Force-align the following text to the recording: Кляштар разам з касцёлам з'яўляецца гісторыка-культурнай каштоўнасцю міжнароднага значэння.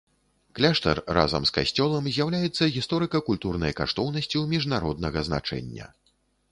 Кляштар 0.59 1.01
разам 1.17 1.43
з 1.49 1.53
касцёлам 1.57 2.09
з'яўляецца 2.15 2.71
гісторыка-культурнай 2.79 3.71
каштоўнасцю 3.83 4.39
міжнароднага 4.57 5.19
значэння. 5.31 5.85